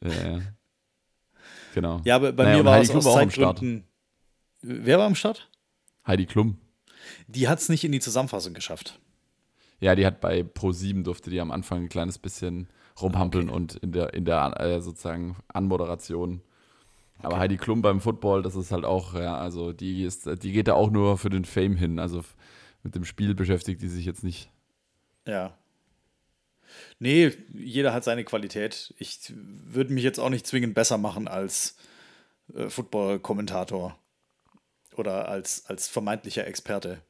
[0.00, 0.38] Ja,
[1.74, 2.00] genau.
[2.04, 3.14] Ja, aber bei Naja, mir war Heidi es Klum aus.
[3.14, 3.88] Zeitgründen.
[4.62, 5.50] Wer war am Start?
[6.06, 6.58] Heidi Klum.
[7.26, 9.00] Die hat es nicht in die Zusammenfassung geschafft.
[9.80, 12.68] Ja, die hat bei Pro7 durfte die am Anfang ein kleines bisschen
[13.02, 16.40] rumhampeln und in der, in der äh, sozusagen Anmoderation.
[17.18, 20.68] Aber Heidi Klum beim Football, das ist halt auch, ja, also die ist, die geht
[20.68, 21.98] da auch nur für den Fame hin.
[21.98, 22.22] Also
[22.84, 24.52] mit dem Spiel beschäftigt die sich jetzt nicht.
[25.26, 25.56] Ja.
[26.98, 28.94] Nee, jeder hat seine Qualität.
[28.98, 31.76] Ich würde mich jetzt auch nicht zwingend besser machen als
[32.54, 33.96] äh, Football-Kommentator
[34.96, 37.02] oder als, als vermeintlicher Experte.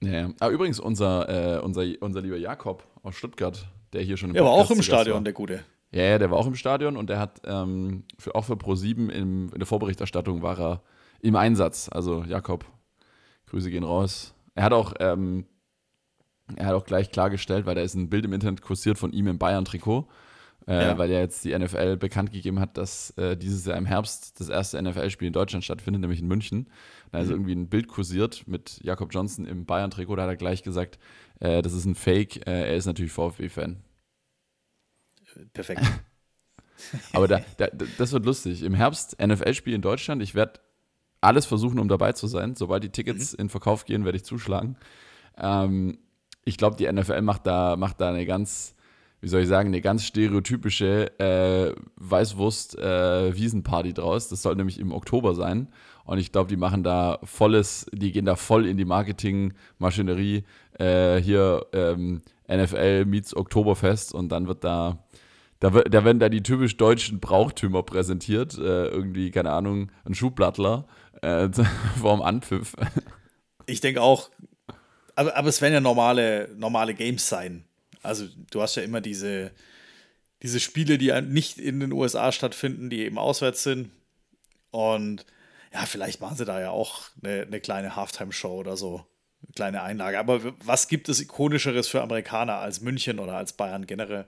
[0.00, 0.30] Ja, ja.
[0.40, 4.44] Aber übrigens, unser, äh, unser, unser lieber Jakob aus Stuttgart, der hier schon im Er
[4.44, 5.22] war auch im Stadion, war.
[5.24, 5.64] der Gute.
[5.92, 9.08] Ja, ja, der war auch im Stadion und der hat ähm, für, auch für Pro7
[9.10, 10.82] in, in der Vorberichterstattung war er
[11.20, 11.88] im Einsatz.
[11.90, 12.66] Also Jakob,
[13.46, 14.34] Grüße gehen raus.
[14.54, 15.46] Er hat auch, ähm,
[16.54, 19.26] er hat auch gleich klargestellt, weil da ist ein Bild im Internet kursiert von ihm
[19.26, 20.08] im Bayern-Trikot,
[20.68, 20.98] äh, Ja.
[20.98, 24.48] weil er jetzt die NFL bekannt gegeben hat, dass äh, dieses Jahr im Herbst das
[24.48, 26.70] erste NFL-Spiel in Deutschland stattfindet, nämlich in München.
[27.12, 30.62] Da ist irgendwie ein Bild kursiert mit Jakob Johnson im Bayern-Trikot, da hat er gleich
[30.62, 30.98] gesagt,
[31.40, 33.76] äh, das ist ein Fake, äh, er ist natürlich VfB-Fan.
[35.52, 35.82] Perfekt.
[37.12, 38.62] Aber da, da, das wird lustig.
[38.62, 40.22] Im Herbst NFL-Spiel in Deutschland.
[40.22, 40.60] Ich werde
[41.20, 42.54] alles versuchen, um dabei zu sein.
[42.54, 44.76] Sobald die Tickets in Verkauf gehen, werde ich zuschlagen.
[45.38, 45.98] Ähm,
[46.46, 48.74] ich glaube, die NFL macht da, macht da eine ganz,
[49.20, 54.28] wie soll ich sagen, eine ganz stereotypische äh, Weißwurst-Wiesenparty draus.
[54.28, 55.68] Das soll nämlich im Oktober sein.
[56.04, 60.44] Und ich glaube, die machen da volles, die gehen da voll in die Marketingmaschinerie.
[60.78, 65.04] Äh, hier ähm, NFL meets Oktoberfest und dann wird da
[65.58, 68.58] da, da werden da die typisch deutschen Brauchtümer präsentiert.
[68.58, 70.86] Äh, irgendwie, keine Ahnung, ein Schuhblattler
[71.22, 71.48] äh,
[71.98, 72.76] vorm Anpfiff.
[73.64, 74.30] Ich denke auch,
[75.16, 77.64] aber, aber es werden ja normale, normale Games sein.
[78.02, 79.50] Also du hast ja immer diese,
[80.42, 83.90] diese Spiele, die nicht in den USA stattfinden, die eben auswärts sind.
[84.70, 85.26] Und
[85.72, 89.04] ja, vielleicht machen sie da ja auch eine, eine kleine Halftime-Show oder so.
[89.42, 90.18] Eine kleine Einlage.
[90.18, 94.26] Aber was gibt es ikonischeres für Amerikaner als München oder als Bayern generell?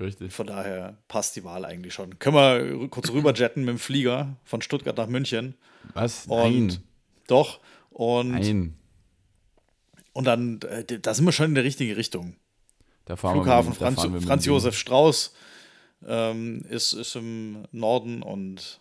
[0.00, 0.32] Richtig.
[0.32, 2.18] Von daher passt die Wahl eigentlich schon.
[2.18, 5.54] Können wir kurz rüberjetten mit dem Flieger von Stuttgart nach München.
[5.94, 6.26] Was?
[6.26, 6.78] Und Nein.
[7.28, 7.60] doch.
[7.90, 8.74] Und Nein.
[10.12, 12.36] Und dann, äh, da sind wir schon in der richtigen Richtung.
[13.16, 15.34] Flughafen wir Franz, Franz Josef Strauß
[16.06, 18.80] ähm, ist, ist im Norden und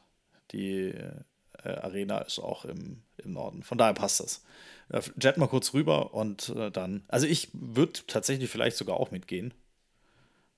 [0.52, 0.94] die
[1.64, 3.64] äh, Arena ist auch im, im Norden.
[3.64, 4.44] Von daher passt das.
[4.90, 7.04] Äh, jet mal kurz rüber und äh, dann.
[7.08, 9.54] Also ich würde tatsächlich vielleicht sogar auch mitgehen.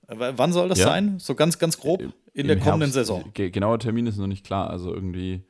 [0.08, 0.86] Äh, wann soll das Ja.
[0.86, 1.20] sein?
[1.20, 2.94] So ganz, ganz grob in Im der kommenden Herbst.
[2.94, 3.32] Saison.
[3.34, 4.70] Ge genauer Termin ist noch nicht klar.
[4.70, 5.44] Also irgendwie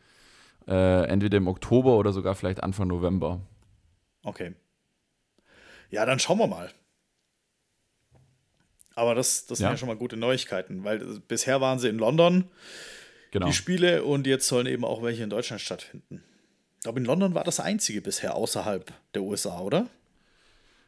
[0.67, 3.41] äh, entweder im Oktober oder sogar vielleicht Anfang November.
[4.23, 4.53] Okay.
[5.93, 6.71] Ja, dann schauen wir mal.
[8.95, 9.71] Aber das, das sind Ja.
[9.71, 12.45] ja schon mal gute Neuigkeiten, weil äh, bisher waren sie in London,
[13.31, 13.47] Genau.
[13.47, 16.23] die Spiele, und jetzt sollen eben auch welche in Deutschland stattfinden.
[16.77, 19.87] Ich glaube, in London war das einzige bisher außerhalb der USA, oder?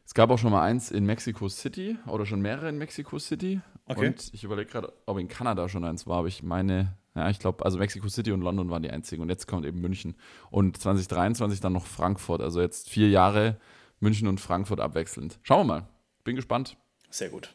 [0.06, 3.60] Es gab auch schon mal eins in Mexico City oder schon mehrere in Mexico City.
[3.88, 4.08] Okay.
[4.08, 7.40] Und ich überlege gerade, ob in Kanada schon eins war, aber ich meine, ja, ich
[7.40, 9.22] glaube, also Mexico City und London waren die einzigen.
[9.24, 10.16] Und jetzt kommt eben München.
[10.52, 12.42] Und 2023 dann noch Frankfurt.
[12.42, 13.58] Also jetzt vier Jahre
[14.00, 15.40] München und Frankfurt abwechselnd.
[15.44, 15.88] Schauen wir mal.
[16.24, 16.78] Bin gespannt.
[17.10, 17.54] Sehr gut.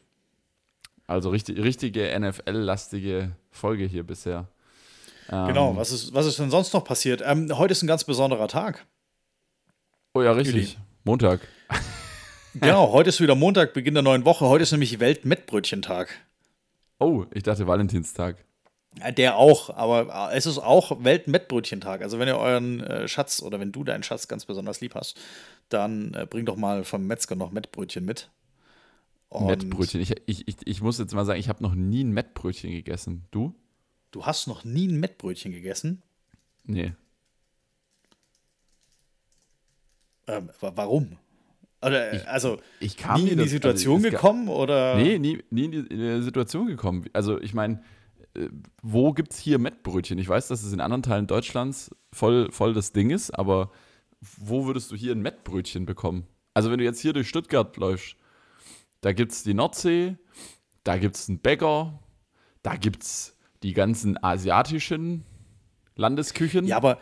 [1.07, 4.49] Also richtig, richtige NFL-lastige Folge hier bisher.
[5.31, 7.23] Ähm, Genau, was ist, was ist denn sonst noch passiert?
[7.25, 8.87] Ähm, heute ist ein ganz besonderer Tag.
[10.15, 10.79] Oh ja, richtig.
[11.05, 11.41] Montag.
[12.55, 14.45] Genau, heute ist wieder Montag, Beginn der neuen Woche.
[14.49, 16.09] Heute ist nämlich Welt-Mettbrötchentag.
[16.99, 18.45] Oh, ich dachte Valentinstag.
[18.99, 22.03] Ja, Der auch, aber äh, es ist auch Weltmettbrötchentag.
[22.03, 25.17] Also wenn ihr euren äh, Schatz oder wenn du deinen Schatz ganz besonders lieb hast,
[25.71, 28.31] dann äh, bring doch mal vom Metzger noch Mettbrötchen mit.
[29.29, 30.01] Und Mettbrötchen.
[30.01, 33.25] Ich, ich, ich, ich muss jetzt mal sagen, ich habe noch nie ein Mettbrötchen gegessen.
[33.31, 33.55] Du?
[34.11, 36.03] Du hast noch nie ein Mettbrötchen gegessen?
[36.65, 36.93] Nee.
[40.27, 41.17] Ähm, wa- warum?
[41.83, 44.97] Oder, äh, also Ich kam nie in die das- Situation also es ga- gekommen oder?
[44.97, 47.07] Nee, nie, nie in die in die Situation gekommen.
[47.13, 47.83] Also ich meine,
[48.35, 48.49] äh,
[48.83, 50.19] wo gibt es hier Mettbrötchen?
[50.19, 53.71] Ich weiß, dass es in anderen Teilen Deutschlands voll, voll das Ding ist, aber
[54.21, 56.27] wo würdest du hier ein Mettbrötchen bekommen?
[56.55, 58.17] Also wenn du jetzt hier durch Stuttgart läufst,
[59.01, 60.17] da gibt es die Nordsee,
[60.85, 61.99] da gibt es einen Bäcker,
[62.63, 65.25] da gibt es die ganzen asiatischen
[65.97, 66.67] Landesküchen.
[66.67, 66.99] Ja, aber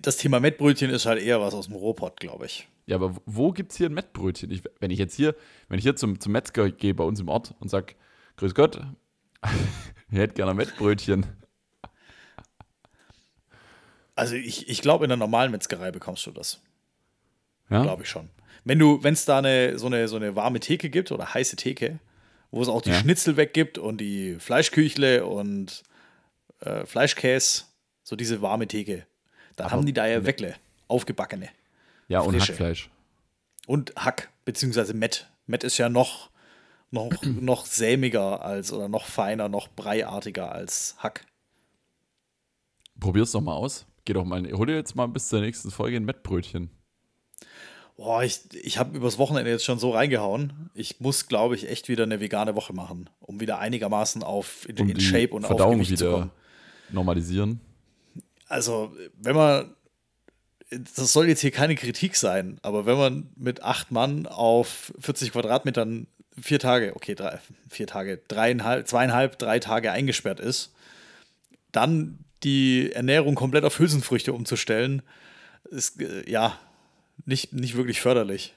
[0.00, 2.68] das Thema Mettbrötchen ist halt eher was aus dem Ruhrpott, glaube ich.
[2.86, 4.50] Ja, aber wo gibt es hier ein Mettbrötchen?
[4.50, 5.34] Ich, wenn ich jetzt hier,
[5.68, 7.94] wenn ich hier zum, zum Metzger gehe bei uns im Ort und sage,
[8.36, 8.80] Grüß Gott,
[10.10, 11.26] ich hätte gerne ein Mettbrötchen.
[14.14, 16.60] Also ich, ich glaube, in der normalen Metzgerei bekommst du das.
[17.70, 17.82] Ja?
[17.82, 18.30] Glaube ich schon.
[18.64, 21.56] Wenn du, wenn es da eine, so, eine, so eine warme Theke gibt oder heiße
[21.56, 21.98] Theke,
[22.50, 23.00] wo es auch die Ja.
[23.00, 25.82] Schnitzel weggibt und die Fleischküchle und
[26.60, 27.64] äh, Fleischkäse,
[28.02, 29.06] so diese warme Theke.
[29.56, 30.54] Da haben die da ja Weckle,
[30.88, 31.48] aufgebackene.
[32.08, 32.52] Ja, und Frische.
[32.52, 32.90] Hackfleisch.
[33.66, 35.28] Und Hack, beziehungsweise Mett.
[35.46, 36.30] Mett ist ja noch,
[36.90, 41.24] noch, noch sämiger als oder noch feiner, noch breiartiger als Hack.
[43.00, 43.86] Probier's doch mal aus.
[44.04, 46.70] Geh doch mal, hol dir jetzt mal bis zur nächsten Folge ein Mettbrötchen.
[47.96, 50.70] Boah, ich, ich habe übers Wochenende jetzt schon so reingehauen.
[50.74, 54.78] Ich muss, glaube ich, echt wieder eine vegane Woche machen, um wieder einigermaßen auf in,
[54.80, 56.30] Um in Shape und Verdauung auf Gewicht zu wieder kommen.
[56.90, 57.60] normalisieren.
[58.48, 59.74] Also, wenn man,
[60.70, 65.30] das soll jetzt hier keine Kritik sein, aber wenn man mit acht Mann auf 40
[65.30, 66.08] Quadratmetern
[66.40, 67.38] vier Tage, okay, drei,
[67.68, 70.74] vier Tage, dreieinhalb, zweieinhalb, drei Tage eingesperrt ist,
[71.70, 75.02] dann die Ernährung komplett auf Hülsenfrüchte umzustellen,
[75.70, 76.58] ist äh, ja
[77.24, 78.54] nicht, nicht wirklich förderlich.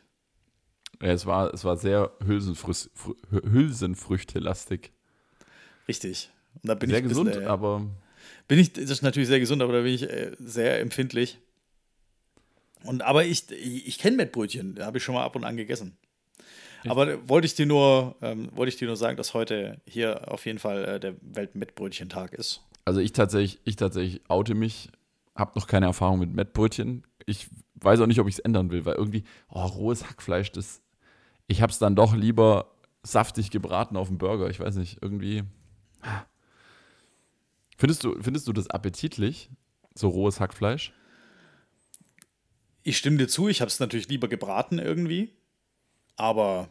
[1.02, 4.92] Ja, es war, es war sehr Hülsenfrüchte-lastig.
[5.88, 6.30] Richtig.
[6.56, 7.86] Und da bin Sehr ich ein bisschen, gesund, äh, aber
[8.48, 11.40] bin ich, das ist natürlich sehr gesund, aber da bin ich äh, sehr empfindlich.
[12.84, 15.58] Und aber ich, ich, ich kenne Mettbrötchen, da habe ich schon mal ab und an
[15.58, 15.98] gegessen.
[16.88, 20.32] Aber äh, wollte ich dir nur, ähm, wollte ich dir nur sagen, dass heute hier
[20.32, 22.62] auf jeden Fall äh, der Weltmettbrötchentag ist.
[22.88, 24.88] Also ich tatsächlich, ich tatsächlich oute mich,
[25.36, 27.06] habe noch keine Erfahrung mit Mettbrötchen.
[27.26, 30.82] Ich weiß auch nicht, ob ich es ändern will, weil irgendwie, oh, rohes Hackfleisch, das,
[31.48, 32.72] ich habe es dann doch lieber
[33.04, 34.50] saftig gebraten auf dem Burger.
[34.50, 35.44] Ich weiß nicht, irgendwie.
[37.78, 39.50] Findest du, findest du das appetitlich,
[39.94, 40.94] so rohes Hackfleisch?
[42.84, 45.36] Ich stimme dir zu, ich habe es natürlich lieber gebraten irgendwie.
[46.16, 46.70] Aber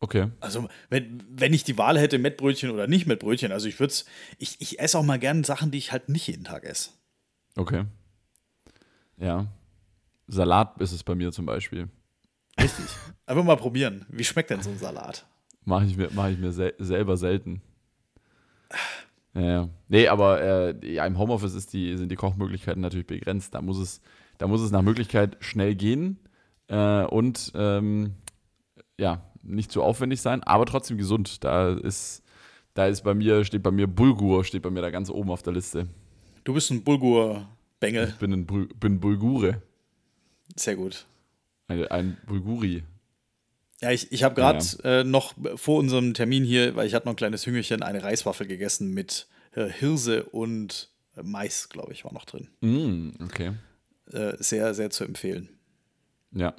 [0.00, 0.30] Okay.
[0.38, 4.04] also, wenn, wenn ich die Wahl hätte, Mettbrötchen oder nicht Mettbrötchen, also ich würde es,
[4.38, 6.90] ich, ich esse auch mal gern Sachen, die ich halt nicht jeden Tag esse.
[7.56, 7.84] Okay.
[9.16, 9.48] Ja.
[10.28, 11.88] Salat ist es bei mir zum Beispiel.
[12.60, 12.84] Richtig.
[13.26, 14.06] Einfach mal probieren.
[14.08, 15.26] Wie schmeckt denn so ein Salat?
[15.64, 17.62] Mache ich mir, mach ich mir sel selber selten.
[19.34, 19.68] Ja, ja.
[19.88, 23.54] Nee, aber äh, ja, im Homeoffice ist die, sind die Kochmöglichkeiten natürlich begrenzt.
[23.54, 24.00] Da muss es,
[24.38, 26.18] da muss es nach Möglichkeit schnell gehen
[26.68, 28.14] äh, und ähm,
[28.98, 31.42] ja, nicht zu aufwendig sein, aber trotzdem gesund.
[31.44, 32.22] Da ist,
[32.74, 35.42] da ist bei mir, steht bei mir Bulgur, steht bei mir da ganz oben auf
[35.42, 35.86] der Liste.
[36.44, 38.08] Du bist ein Bulgur-Bengel.
[38.08, 39.60] Ich bin ein Bul- bin Bulgure.
[40.56, 41.06] Sehr gut.
[41.66, 42.82] Ein, ein Bulguri.
[43.80, 47.12] Ja, ich, ich habe gerade äh, noch vor unserem Termin hier, weil ich hatte noch
[47.12, 52.12] ein kleines Hüngerchen, eine Reiswaffel gegessen mit äh, Hirse und äh, Mais, glaube ich, war
[52.12, 52.48] noch drin.
[52.60, 53.52] Mm, okay.
[54.10, 55.50] Äh, sehr, sehr zu empfehlen.
[56.32, 56.54] Ja.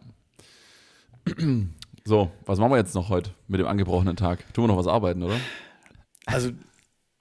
[2.06, 4.54] So, was machen wir jetzt noch heute mit dem angebrochenen Tag?
[4.54, 5.38] Tun wir noch was arbeiten, oder?
[6.26, 6.52] Also,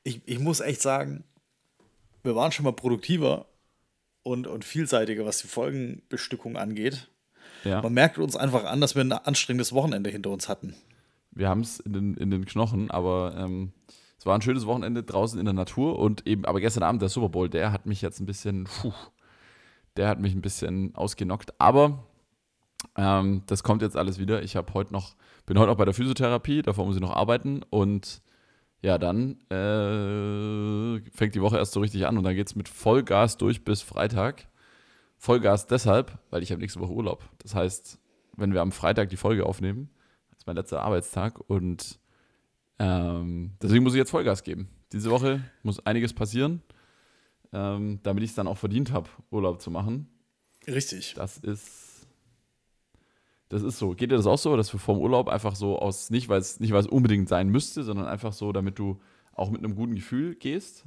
[0.05, 1.25] ich, ich muss echt sagen,
[2.23, 3.47] wir waren schon mal produktiver
[4.23, 7.09] und, und vielseitiger, was die Folgenbestückung angeht.
[7.65, 7.83] Ja.
[7.83, 10.75] Man merkt uns einfach an, dass wir ein anstrengendes Wochenende hinter uns hatten.
[11.31, 13.73] Wir haben es in den, in den Knochen, aber ähm,
[14.19, 17.09] es war ein schönes Wochenende draußen in der Natur und eben, aber gestern Abend der
[17.09, 18.93] Super Bowl, der hat mich jetzt ein bisschen, puh,
[19.97, 21.61] der hat mich ein bisschen ausgenockt.
[21.61, 22.08] Aber
[22.99, 24.43] ähm, das kommt jetzt alles wieder.
[24.43, 25.15] Ich habe heute noch,
[25.47, 28.21] bin heute noch bei der Physiotherapie, davor muss ich noch arbeiten und
[28.83, 32.69] ja, dann äh, fängt die Woche erst so richtig an und dann geht es mit
[32.69, 34.49] Vollgas durch bis Freitag.
[35.17, 37.23] Vollgas deshalb, weil ich habe nächste Woche Urlaub.
[37.39, 37.99] Das heißt,
[38.37, 39.91] wenn wir am Freitag die Folge aufnehmen,
[40.31, 41.99] das ist mein letzter Arbeitstag und
[42.81, 44.69] ähm, deswegen muss ich jetzt Vollgas geben.
[44.93, 46.63] Diese Woche muss einiges passieren,
[47.53, 50.09] ähm, damit ich es dann auch verdient habe, Urlaub zu machen.
[50.67, 51.15] Richtig.
[51.15, 51.88] Das ist,
[53.49, 53.91] das ist so.
[53.91, 56.61] Geht dir das auch so, dass du vorm Urlaub einfach so aus, nicht weil es
[56.61, 59.01] nicht unbedingt sein müsste, sondern einfach so, damit du
[59.33, 60.85] auch mit einem guten Gefühl gehst?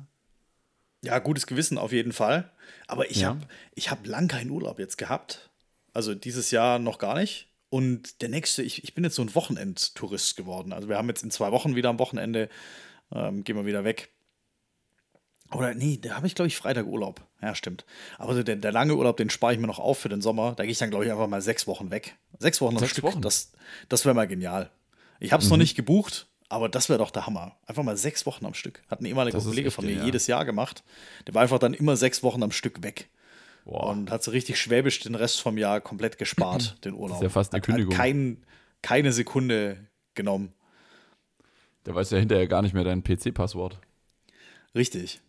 [1.04, 2.52] Ja, gutes Gewissen auf jeden Fall.
[2.88, 3.30] Aber ich Ja.
[3.30, 3.42] habe
[3.80, 5.50] hab lang keinen Urlaub jetzt gehabt.
[5.94, 7.48] Also dieses Jahr noch gar nicht.
[7.70, 10.74] Und der nächste, ich, ich bin jetzt so ein Wochenendtourist geworden.
[10.74, 12.50] Also wir haben jetzt in zwei Wochen wieder am Wochenende,
[13.14, 14.10] ähm, gehen wir wieder weg.
[15.54, 17.22] Oder nee, da habe ich, glaube ich, Freitag Urlaub.
[17.42, 17.86] Ja, stimmt.
[18.18, 20.54] Aber der, der lange Urlaub, den spare ich mir noch auf für den Sommer.
[20.56, 22.16] Da gehe ich dann, glaube ich, einfach mal sechs Wochen weg.
[22.40, 23.04] Sechs Wochen am Stück.
[23.04, 23.22] Wochen?
[23.22, 23.52] Das,
[23.90, 24.72] das wäre mal genial.
[25.20, 27.58] Ich habe es noch nicht gebucht, aber das wäre doch der Hammer.
[27.68, 28.82] Einfach mal sechs Wochen am Stück.
[28.90, 30.06] Hat ein ehemaliger Das ist Kollege von mir genial.
[30.08, 30.84] jedes Jahr gemacht.
[31.28, 33.10] Der war einfach dann immer sechs Wochen am Stück weg.
[33.66, 33.88] Boah.
[33.92, 37.22] Und hat so richtig schwäbisch den Rest vom Jahr komplett gespart, den Urlaub.
[37.22, 37.94] ja fast eine Hat- Kündigung.
[37.94, 38.44] Hat kein,
[38.82, 39.86] keine Sekunde
[40.16, 40.54] genommen.
[41.86, 43.80] Der weiß ja hinterher gar nicht mehr dein PC-Passwort.
[44.74, 45.20] Richtig.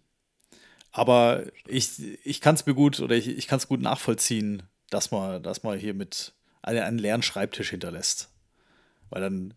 [0.93, 5.11] Aber ich, ich kann es mir gut oder ich, ich kann es gut nachvollziehen, dass
[5.11, 8.29] man, dass man hier mit einen, einen leeren Schreibtisch hinterlässt.
[9.11, 9.55] Weil dann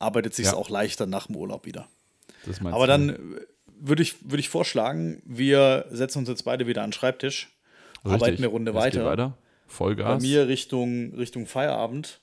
[0.00, 0.54] arbeitet sich Ja.
[0.54, 1.88] auch leichter nach dem Urlaub wieder.
[2.64, 6.92] Aber dann würde ich, würde ich vorschlagen, wir setzen uns jetzt beide wieder an den
[6.94, 7.48] Schreibtisch,
[7.98, 8.12] Richtig.
[8.12, 9.04] arbeiten eine Runde weiter.
[9.04, 9.28] weiter.
[9.68, 10.22] Bei Vollgas.
[10.22, 12.20] mir Richtung, Richtung Feierabend.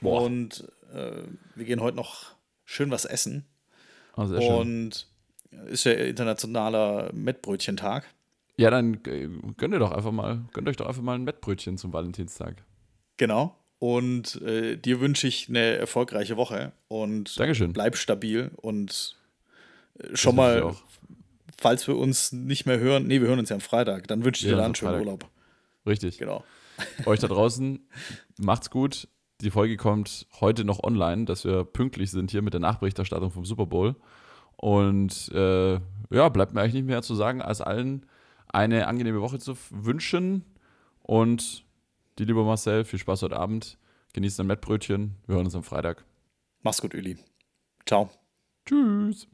[0.00, 0.22] Boah.
[0.22, 1.22] Und äh,
[1.56, 2.32] wir gehen heute noch
[2.64, 3.44] schön was essen.
[4.14, 4.92] Ah, sehr schön.
[5.66, 8.04] Ist ja internationaler Mettbrötchentag.
[8.56, 11.76] Ja, dann äh, gönnt ihr doch einfach mal, gönnt euch doch einfach mal ein Mettbrötchen
[11.78, 12.64] zum Valentinstag.
[13.16, 13.56] Genau.
[13.78, 17.72] Und äh, dir wünsche ich eine erfolgreiche Woche und Dankeschön.
[17.74, 19.16] bleib stabil und
[19.98, 20.74] äh, schon mal,
[21.58, 24.44] falls wir uns nicht mehr hören, nee, wir hören uns ja am Freitag, dann wünsche
[24.46, 25.06] ich Ja, dir einen schönen Freitag.
[25.06, 25.30] Urlaub.
[25.86, 26.16] Richtig.
[26.18, 26.42] Genau.
[27.06, 27.86] Euch da draußen,
[28.38, 29.08] macht's gut.
[29.42, 33.44] Die Folge kommt heute noch online, dass wir pünktlich sind hier mit der Nachberichterstattung vom
[33.44, 33.94] Super Bowl.
[34.56, 35.74] Und äh,
[36.10, 38.06] ja, bleibt mir eigentlich nicht mehr zu sagen, als allen
[38.48, 40.44] eine angenehme Woche zu wünschen.
[41.02, 41.64] Und
[42.18, 43.78] die liebe Marcel, viel Spaß heute Abend.
[44.14, 45.16] Genießt ein Mettbrötchen.
[45.26, 46.04] Wir hören uns am Freitag.
[46.62, 47.18] Mach's gut, Uli.
[47.84, 48.10] Ciao.
[48.64, 49.28] Tschüss.